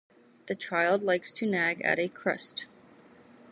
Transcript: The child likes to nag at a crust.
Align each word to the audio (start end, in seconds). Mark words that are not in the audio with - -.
The 0.47 0.55
child 0.55 1.03
likes 1.03 1.31
to 1.33 1.45
nag 1.45 1.81
at 1.83 1.99
a 1.99 2.07
crust. 2.09 2.65